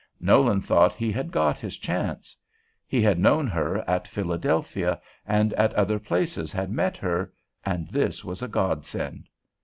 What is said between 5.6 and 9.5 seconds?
other places had met her, and this was a Godsend.